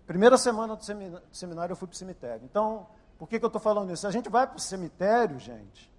[0.06, 0.82] Primeira semana do
[1.30, 2.42] seminário eu fui para o cemitério.
[2.44, 2.86] Então,
[3.18, 4.06] por que, que eu estou falando isso?
[4.06, 5.92] A gente vai para o cemitério, gente,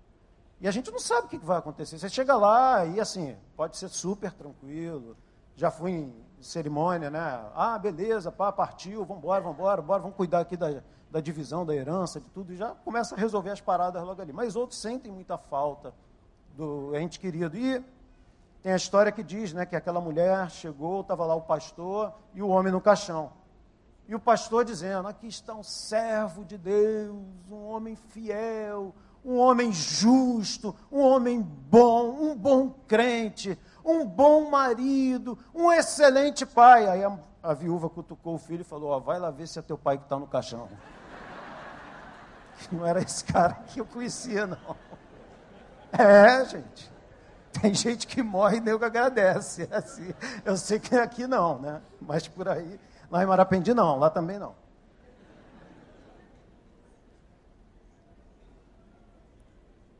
[0.59, 1.99] e a gente não sabe o que, que vai acontecer.
[1.99, 5.15] Você chega lá e assim, pode ser super tranquilo.
[5.55, 7.19] Já fui em cerimônia, né?
[7.53, 10.81] Ah, beleza, pá, partiu, vamos embora, vamos embora, bora, vamos cuidar aqui da,
[11.15, 14.33] da divisão, da herança, de tudo, e já começa a resolver as paradas logo ali.
[14.33, 15.93] Mas outros sentem muita falta
[16.57, 17.55] do ente querido.
[17.55, 17.81] E
[18.61, 22.41] tem a história que diz, né, que aquela mulher chegou, estava lá o pastor e
[22.41, 23.31] o homem no caixão.
[24.09, 27.15] E o pastor dizendo: Aqui está um servo de Deus,
[27.49, 35.39] um homem fiel, um homem justo, um homem bom, um bom crente, um bom marido,
[35.53, 36.89] um excelente pai.
[36.89, 39.61] Aí a, a viúva cutucou o filho e falou: Ó, vai lá ver se é
[39.61, 40.67] teu pai que está no caixão.
[42.71, 44.75] Não era esse cara que eu conhecia, não.
[45.91, 46.91] É, gente.
[47.61, 49.67] Tem gente que morre e nego agradece.
[49.71, 50.13] É assim.
[50.43, 51.81] Eu sei que aqui não, né?
[52.01, 54.55] Mas por aí, lá em Marapendi não, lá também não.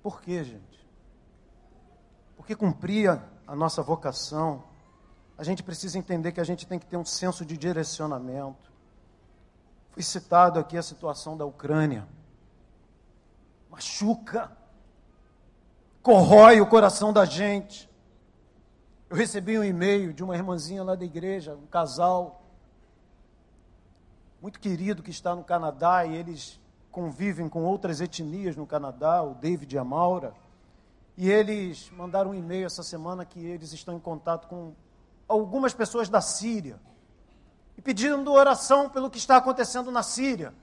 [0.04, 0.86] Por quê, gente?
[2.36, 3.10] Porque cumprir
[3.48, 4.64] a nossa vocação,
[5.38, 8.72] a gente precisa entender que a gente tem que ter um senso de direcionamento.
[9.92, 12.08] Foi citado aqui a situação da Ucrânia
[13.76, 14.50] machuca,
[16.02, 17.90] corrói o coração da gente.
[19.10, 22.42] Eu recebi um e-mail de uma irmãzinha lá da igreja, um casal
[24.42, 26.60] muito querido que está no Canadá e eles
[26.90, 30.34] convivem com outras etnias no Canadá, o David e a Maura.
[31.18, 34.74] E eles mandaram um e-mail essa semana que eles estão em contato com
[35.28, 36.80] algumas pessoas da Síria
[37.78, 40.54] e pedindo oração pelo que está acontecendo na Síria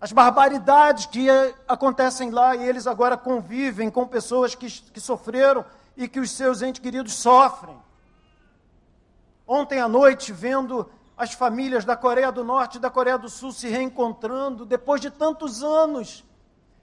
[0.00, 1.26] as barbaridades que
[1.66, 5.64] acontecem lá e eles agora convivem com pessoas que, que sofreram
[5.96, 7.76] e que os seus entes queridos sofrem.
[9.46, 13.50] Ontem à noite, vendo as famílias da Coreia do Norte e da Coreia do Sul
[13.50, 16.24] se reencontrando depois de tantos anos.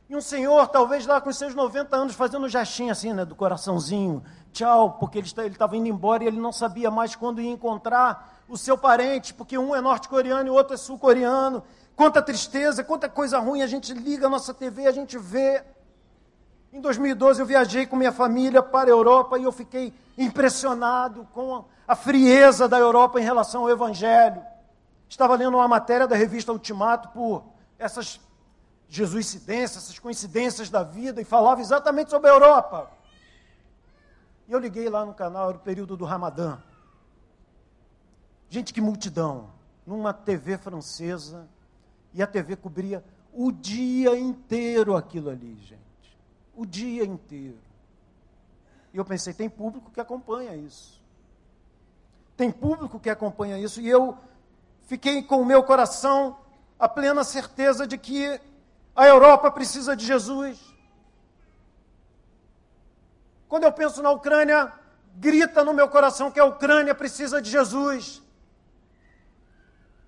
[0.10, 3.34] E um senhor, talvez lá com seus 90 anos, fazendo um gestinho assim, né, do
[3.34, 8.44] coraçãozinho, tchau, porque ele estava indo embora e ele não sabia mais quando ia encontrar
[8.48, 11.64] o seu parente, porque um é norte-coreano e o outro é sul-coreano.
[11.96, 15.64] Quanta tristeza, quanta coisa ruim, a gente liga a nossa TV, a gente vê.
[16.74, 21.64] Em 2012 eu viajei com minha família para a Europa e eu fiquei impressionado com
[21.88, 24.44] a frieza da Europa em relação ao Evangelho.
[25.08, 27.46] Estava lendo uma matéria da revista Ultimato por
[27.80, 28.20] essas
[28.90, 32.92] jesuicidências, essas coincidências da vida, e falava exatamente sobre a Europa.
[34.48, 36.58] E eu liguei lá no canal, era o período do Ramadã.
[38.50, 39.50] Gente, que multidão.
[39.86, 41.48] Numa TV francesa,
[42.16, 46.18] e a TV cobria o dia inteiro aquilo ali, gente.
[46.56, 47.60] O dia inteiro.
[48.94, 51.04] E eu pensei, tem público que acompanha isso.
[52.38, 53.82] Tem público que acompanha isso.
[53.82, 54.18] E eu
[54.84, 56.38] fiquei com o meu coração
[56.80, 58.40] a plena certeza de que
[58.96, 60.58] a Europa precisa de Jesus.
[63.50, 64.72] Quando eu penso na Ucrânia,
[65.16, 68.24] grita no meu coração que a Ucrânia precisa de Jesus.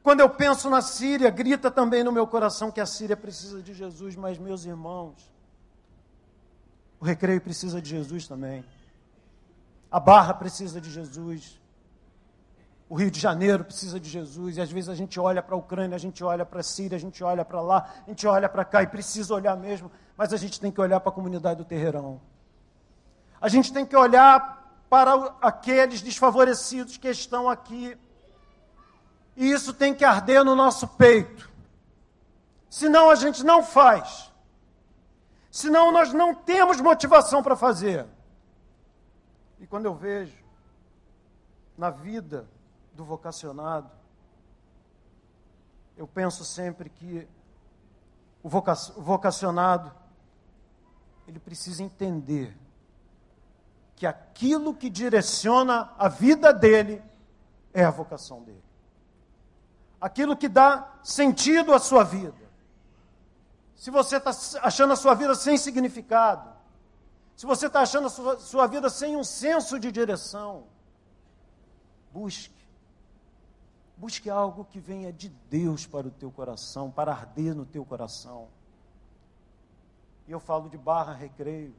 [0.07, 3.73] Quando eu penso na Síria, grita também no meu coração que a Síria precisa de
[3.73, 5.29] Jesus, mas meus irmãos,
[6.97, 8.63] o recreio precisa de Jesus também.
[9.91, 11.59] A Barra precisa de Jesus.
[12.87, 14.55] O Rio de Janeiro precisa de Jesus.
[14.55, 16.95] E às vezes a gente olha para a Ucrânia, a gente olha para a Síria,
[16.95, 19.91] a gente olha para lá, a gente olha para cá e precisa olhar mesmo.
[20.15, 22.21] Mas a gente tem que olhar para a comunidade do Terreirão.
[23.41, 27.97] A gente tem que olhar para aqueles desfavorecidos que estão aqui
[29.37, 31.47] e isso tem que arder no nosso peito.
[32.67, 34.33] Senão a gente não faz.
[35.51, 38.07] Senão nós não temos motivação para fazer.
[39.59, 40.43] E quando eu vejo
[41.77, 42.47] na vida
[42.93, 43.91] do vocacionado,
[45.95, 47.27] eu penso sempre que
[48.41, 49.91] o vocacionado
[51.27, 52.57] ele precisa entender
[53.95, 57.03] que aquilo que direciona a vida dele
[57.71, 58.66] é a vocação dele.
[59.99, 62.47] Aquilo que dá sentido à sua vida.
[63.75, 64.31] Se você está
[64.61, 66.49] achando a sua vida sem significado,
[67.35, 70.63] se você está achando a sua, sua vida sem um senso de direção,
[72.11, 72.57] busque.
[73.95, 78.47] Busque algo que venha de Deus para o teu coração, para arder no teu coração.
[80.27, 81.75] E eu falo de Barra Recreio,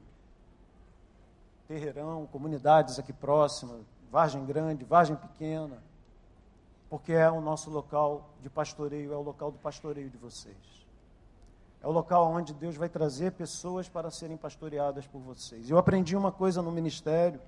[1.66, 5.83] Terreirão, comunidades aqui próximas, Vargem Grande, Vargem Pequena,
[6.88, 10.57] porque é o nosso local de pastoreio, é o local do pastoreio de vocês.
[11.81, 15.70] É o local onde Deus vai trazer pessoas para serem pastoreadas por vocês.
[15.70, 17.40] Eu aprendi uma coisa no ministério,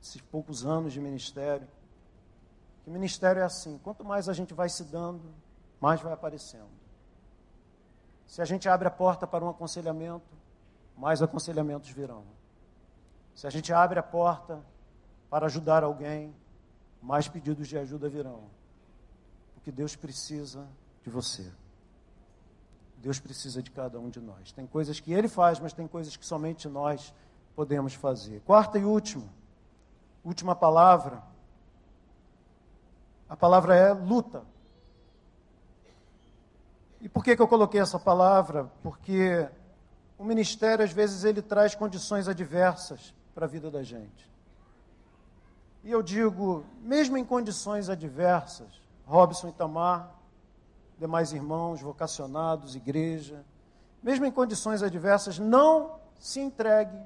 [0.00, 1.66] esses poucos anos de ministério,
[2.84, 5.22] que ministério é assim: quanto mais a gente vai se dando,
[5.80, 6.70] mais vai aparecendo.
[8.26, 10.26] Se a gente abre a porta para um aconselhamento,
[10.96, 12.24] mais aconselhamentos virão.
[13.34, 14.60] Se a gente abre a porta
[15.28, 16.34] para ajudar alguém,
[17.02, 18.44] mais pedidos de ajuda virão.
[19.54, 20.66] Porque Deus precisa
[21.02, 21.50] de você.
[22.98, 24.52] Deus precisa de cada um de nós.
[24.52, 27.14] Tem coisas que Ele faz, mas tem coisas que somente nós
[27.54, 28.40] podemos fazer.
[28.42, 29.28] Quarta e última,
[30.24, 31.22] última palavra.
[33.28, 34.44] A palavra é luta.
[37.00, 38.70] E por que, que eu coloquei essa palavra?
[38.82, 39.48] Porque
[40.18, 44.28] o ministério, às vezes, ele traz condições adversas para a vida da gente.
[45.86, 48.66] E eu digo, mesmo em condições adversas,
[49.06, 50.12] Robson e Tamar,
[50.98, 53.44] demais irmãos, vocacionados, igreja,
[54.02, 57.00] mesmo em condições adversas, não se entregue,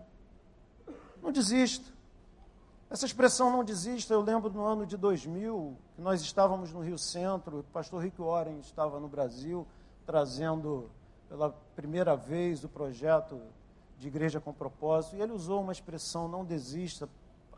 [1.23, 1.93] não desista.
[2.89, 6.97] Essa expressão não desista, eu lembro no ano de 2000, que nós estávamos no Rio
[6.97, 9.67] Centro, o pastor Rick Warren estava no Brasil,
[10.07, 10.91] trazendo
[11.29, 13.43] pela primeira vez o projeto
[13.99, 17.07] de igreja com propósito, e ele usou uma expressão, não desista,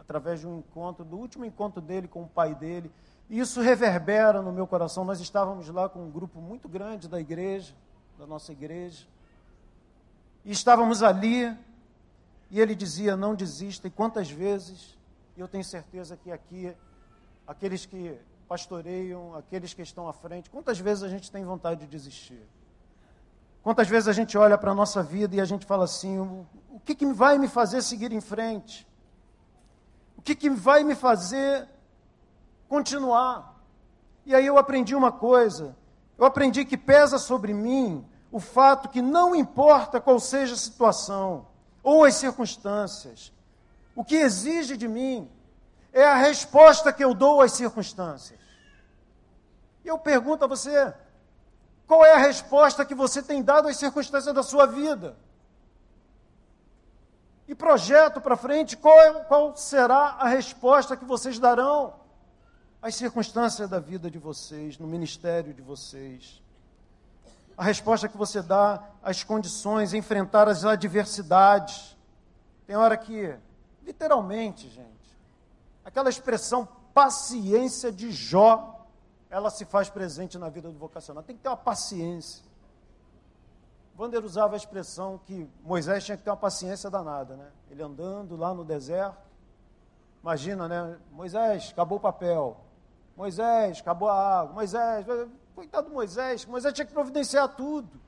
[0.02, 2.90] através de um encontro, do último encontro dele com o pai dele,
[3.30, 5.04] isso reverbera no meu coração.
[5.04, 7.72] Nós estávamos lá com um grupo muito grande da igreja,
[8.18, 9.06] da nossa igreja,
[10.44, 11.56] e estávamos ali,
[12.50, 14.98] e ele dizia: Não desista, e quantas vezes,
[15.36, 16.74] eu tenho certeza que aqui,
[17.46, 21.86] aqueles que pastoreiam, aqueles que estão à frente, quantas vezes a gente tem vontade de
[21.86, 22.42] desistir?
[23.62, 26.44] Quantas vezes a gente olha para a nossa vida e a gente fala assim: o,
[26.70, 28.84] o que, que vai me fazer seguir em frente?
[30.22, 31.68] O que, que vai me fazer
[32.68, 33.60] continuar?
[34.24, 35.76] E aí eu aprendi uma coisa:
[36.16, 41.48] eu aprendi que pesa sobre mim o fato que não importa qual seja a situação
[41.82, 43.32] ou as circunstâncias,
[43.96, 45.28] o que exige de mim
[45.92, 48.38] é a resposta que eu dou às circunstâncias.
[49.84, 50.94] E eu pergunto a você:
[51.84, 55.16] qual é a resposta que você tem dado às circunstâncias da sua vida?
[57.46, 61.94] E projeto para frente, qual, qual será a resposta que vocês darão
[62.80, 66.42] às circunstâncias da vida de vocês, no ministério de vocês?
[67.56, 71.96] A resposta que você dá às condições, enfrentar as adversidades.
[72.66, 73.34] Tem hora que,
[73.82, 75.18] literalmente, gente,
[75.84, 78.72] aquela expressão paciência de Jó
[79.32, 81.22] ela se faz presente na vida do vocacional.
[81.22, 82.44] Tem que ter uma paciência.
[83.94, 87.48] Vander usava a expressão que Moisés tinha que ter uma paciência danada, né?
[87.70, 89.30] Ele andando lá no deserto.
[90.22, 90.98] Imagina, né?
[91.12, 92.56] Moisés, acabou o papel.
[93.16, 94.54] Moisés, acabou a água.
[94.54, 95.06] Moisés,
[95.54, 96.46] coitado do Moisés.
[96.46, 98.00] Moisés tinha que providenciar tudo.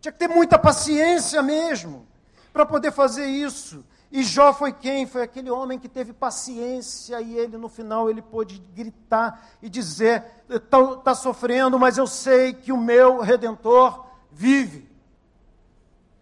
[0.00, 2.06] Tinha que ter muita paciência mesmo
[2.52, 3.84] para poder fazer isso.
[4.10, 5.06] E Jó foi quem?
[5.06, 10.24] Foi aquele homem que teve paciência e ele no final ele pôde gritar e dizer:
[10.48, 14.89] está tá sofrendo, mas eu sei que o meu redentor vive.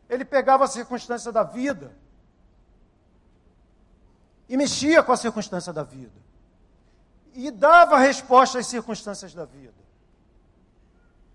[0.08, 1.94] Ele pegava a circunstância da vida
[4.48, 6.28] e mexia com a circunstância da vida
[7.34, 9.74] e dava resposta às circunstâncias da vida.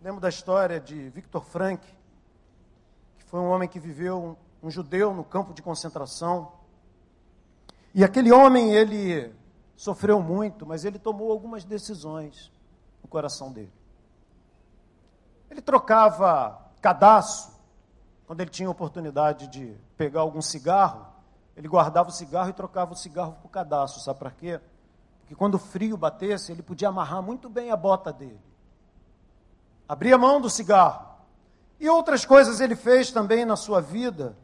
[0.02, 1.86] Lembro da história de Victor Frank,
[3.18, 6.52] que foi um homem que viveu um judeu no campo de concentração.
[7.94, 9.34] E aquele homem, ele
[9.78, 12.52] sofreu muito, mas ele tomou algumas decisões
[13.02, 13.72] no coração dele.
[15.50, 17.53] Ele trocava cadastro,
[18.26, 21.06] quando ele tinha oportunidade de pegar algum cigarro,
[21.56, 24.02] ele guardava o cigarro e trocava o cigarro por cadastro.
[24.02, 24.60] Sabe para quê?
[25.20, 28.40] Porque quando o frio batesse, ele podia amarrar muito bem a bota dele.
[29.88, 31.06] Abria mão do cigarro
[31.80, 34.36] E outras coisas ele fez também na sua vida,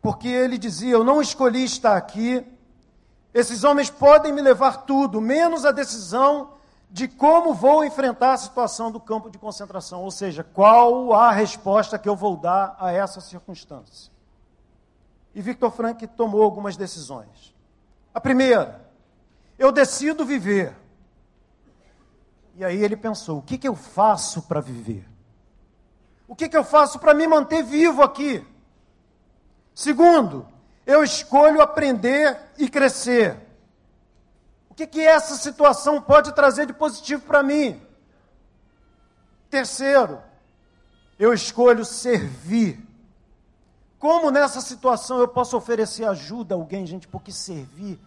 [0.00, 2.44] porque ele dizia: Eu não escolhi estar aqui.
[3.32, 6.55] Esses homens podem me levar tudo, menos a decisão
[6.90, 11.98] de como vou enfrentar a situação do campo de concentração, ou seja, qual a resposta
[11.98, 14.12] que eu vou dar a essa circunstância.
[15.34, 17.54] E Victor Frank tomou algumas decisões.
[18.14, 18.90] A primeira,
[19.58, 20.74] eu decido viver.
[22.56, 25.06] E aí ele pensou: o que, que eu faço para viver?
[26.26, 28.44] O que, que eu faço para me manter vivo aqui?
[29.74, 30.46] Segundo,
[30.86, 33.45] eu escolho aprender e crescer.
[34.76, 37.80] Que, que essa situação pode trazer de positivo para mim?
[39.48, 40.22] Terceiro,
[41.18, 42.86] eu escolho servir.
[43.98, 47.08] Como nessa situação eu posso oferecer ajuda a alguém, gente?
[47.08, 47.98] Porque servir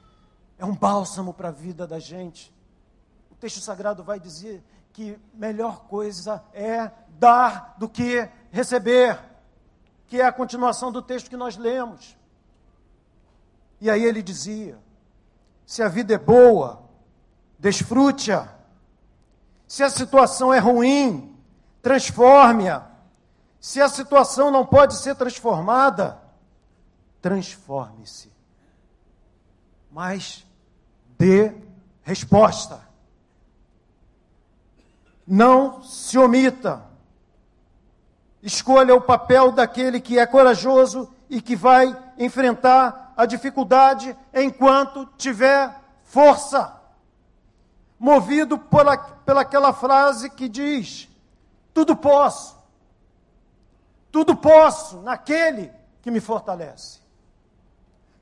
[0.60, 2.54] é um bálsamo para a vida da gente.
[3.32, 4.64] O texto sagrado vai dizer
[4.94, 9.20] que melhor coisa é dar do que receber,
[10.08, 12.16] que é a continuação do texto que nós lemos.
[13.82, 14.78] E aí ele dizia:
[15.70, 16.82] se a vida é boa,
[17.60, 18.48] desfrute-a.
[19.68, 21.38] Se a situação é ruim,
[21.80, 22.88] transforme-a.
[23.62, 26.20] Se a situação não pode ser transformada,
[27.22, 28.32] transforme-se.
[29.92, 30.44] Mas
[31.20, 31.54] dê
[32.02, 32.82] resposta.
[35.28, 36.84] Não se omita.
[38.42, 45.74] Escolha o papel daquele que é corajoso e que vai enfrentar a dificuldade enquanto tiver
[46.04, 46.76] força.
[48.00, 48.86] Movido por
[49.26, 51.10] pelaquela frase que diz:
[51.74, 52.58] Tudo posso.
[54.12, 55.72] Tudo posso naquele
[56.02, 57.00] que me fortalece.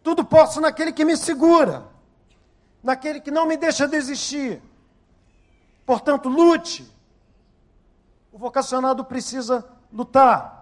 [0.03, 1.97] Tudo posso naquele que me segura
[2.87, 4.61] naquele que não me deixa desistir.
[5.85, 6.89] Portanto, lute.
[8.31, 10.56] O vocacionado precisa lutar.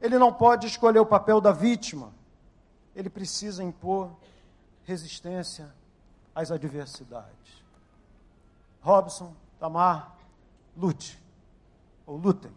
[0.00, 2.12] Ele não pode escolher o papel da vítima.
[2.94, 4.10] Ele precisa impor
[4.84, 5.74] resistência
[6.34, 7.64] às adversidades.
[8.80, 10.16] Robson, Tamar,
[10.76, 11.20] lute.
[12.06, 12.52] Ou lutem.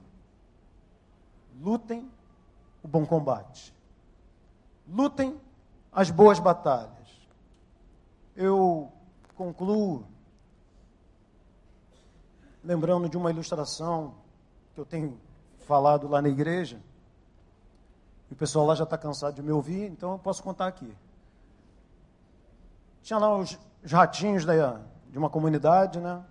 [1.62, 2.10] Lutem
[2.84, 3.74] o bom combate.
[4.88, 5.40] Lutem
[5.92, 7.10] as boas batalhas.
[8.36, 8.92] Eu
[9.36, 10.06] concluo
[12.64, 14.14] lembrando de uma ilustração
[14.74, 15.20] que eu tenho
[15.66, 16.82] falado lá na igreja.
[18.30, 20.96] E o pessoal lá já está cansado de me ouvir, então eu posso contar aqui.
[23.02, 26.24] Tinha lá os, os ratinhos da, de uma comunidade, né?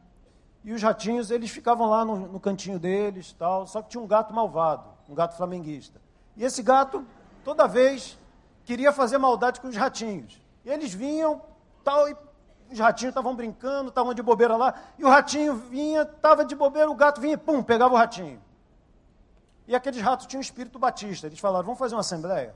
[0.65, 3.67] E os ratinhos, eles ficavam lá no, no cantinho deles, tal.
[3.67, 6.01] Só que tinha um gato malvado, um gato flamenguista.
[6.37, 7.05] E esse gato,
[7.45, 8.19] toda vez,
[8.65, 10.41] queria fazer maldade com os ratinhos.
[10.65, 11.41] E eles vinham,
[11.83, 12.17] tal, e
[12.71, 16.91] os ratinhos estavam brincando, estavam de bobeira lá, e o ratinho vinha, estava de bobeira,
[16.91, 18.41] o gato vinha e pum, pegava o ratinho.
[19.69, 21.27] E aqueles ratos tinham espírito batista.
[21.27, 22.55] Eles falaram, vamos fazer uma assembleia?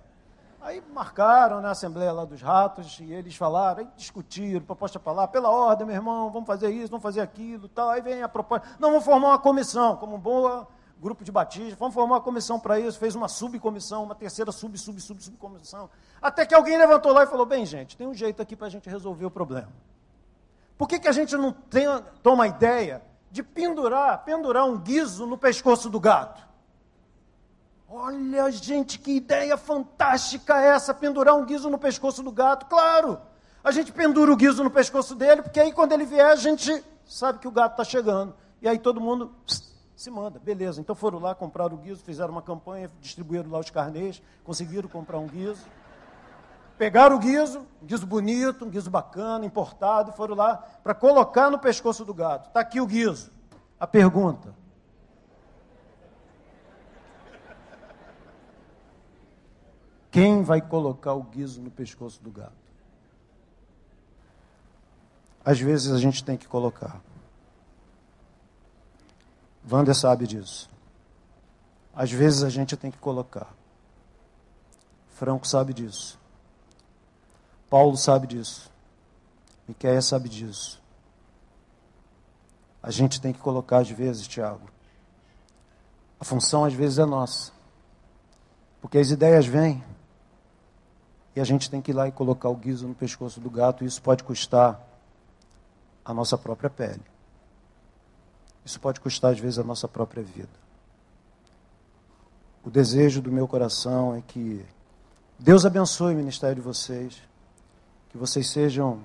[0.63, 5.13] Aí marcaram na né, assembleia lá dos ratos, e eles falaram, aí discutiram, proposta para
[5.13, 7.91] lá, pela ordem, meu irmão, vamos fazer isso, vamos fazer aquilo, tal.
[7.91, 10.67] Aí vem a proposta, não, vamos formar uma comissão, como um bom
[10.99, 14.79] grupo de batistas, vamos formar uma comissão para isso, fez uma subcomissão, uma terceira sub,
[14.79, 15.91] sub, sub, subcomissão.
[16.21, 18.71] Até que alguém levantou lá e falou, bem, gente, tem um jeito aqui para a
[18.71, 19.73] gente resolver o problema.
[20.79, 21.87] Por que, que a gente não tem,
[22.23, 26.52] toma a ideia de pendurar, pendurar um guiso no pescoço do gato?
[27.95, 32.65] Olha, gente, que ideia fantástica essa, pendurar um guiso no pescoço do gato.
[32.65, 33.21] Claro,
[33.63, 36.83] a gente pendura o guiso no pescoço dele, porque aí quando ele vier, a gente
[37.05, 38.35] sabe que o gato está chegando.
[38.63, 40.39] E aí todo mundo pss, se manda.
[40.39, 44.89] Beleza, então foram lá, compraram o guiso, fizeram uma campanha, distribuíram lá os carnês, conseguiram
[44.89, 45.67] comprar um guiso.
[46.79, 51.51] Pegaram o guiso, um guiso bonito, um guiso bacana, importado, e foram lá para colocar
[51.51, 52.49] no pescoço do gato.
[52.49, 53.31] Está aqui o guiso.
[53.79, 54.62] A pergunta:
[60.13, 62.53] Quem vai colocar o guiso no pescoço do gato?
[65.43, 67.01] Às vezes a gente tem que colocar.
[69.69, 70.69] Wander sabe disso.
[71.95, 73.55] Às vezes a gente tem que colocar.
[75.15, 76.21] Franco sabe disso.
[77.71, 78.71] Paulo sabe disso.
[79.67, 80.79] Miquéia sabe disso.
[82.83, 84.69] A gente tem que colocar às vezes, Tiago.
[86.21, 87.51] A função às vezes é nossa.
[88.83, 89.83] Porque as ideias vêm.
[91.35, 93.85] E a gente tem que ir lá e colocar o guiso no pescoço do gato.
[93.85, 94.81] E isso pode custar
[96.05, 97.03] a nossa própria pele.
[98.65, 100.63] Isso pode custar, às vezes, a nossa própria vida.
[102.65, 104.65] O desejo do meu coração é que
[105.39, 107.23] Deus abençoe o ministério de vocês
[108.13, 109.01] que vocês sejam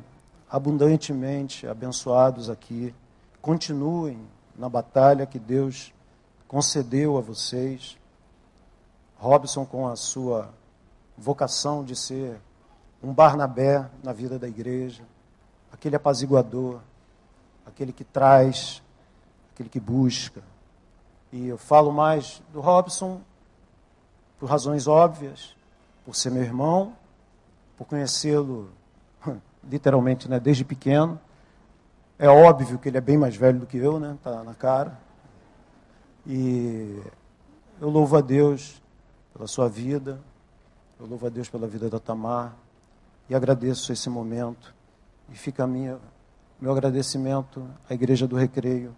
[0.49, 2.93] abundantemente abençoados aqui.
[3.41, 4.19] Continuem
[4.57, 5.93] na batalha que Deus
[6.45, 7.97] concedeu a vocês.
[9.15, 10.53] Robson com a sua
[11.17, 12.39] vocação de ser
[13.01, 15.03] um Barnabé na vida da igreja,
[15.71, 16.79] aquele apaziguador,
[17.65, 18.81] aquele que traz,
[19.53, 20.41] aquele que busca.
[21.31, 23.21] E eu falo mais do Robson
[24.39, 25.55] por razões óbvias,
[26.05, 26.93] por ser meu irmão,
[27.77, 28.69] por conhecê-lo
[29.63, 31.19] literalmente né, desde pequeno.
[32.19, 34.17] É óbvio que ele é bem mais velho do que eu, né?
[34.23, 34.97] Tá na cara.
[36.25, 36.99] E
[37.79, 38.81] eu louvo a Deus
[39.33, 40.19] pela sua vida,
[40.99, 42.55] eu louvo a Deus pela vida da Tamar
[43.29, 44.73] e agradeço esse momento.
[45.29, 45.99] E fica a minha,
[46.59, 48.95] meu agradecimento à Igreja do Recreio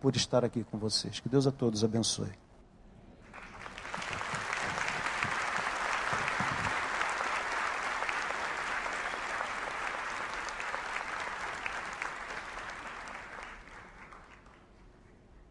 [0.00, 1.20] por estar aqui com vocês.
[1.20, 2.45] Que Deus a todos abençoe.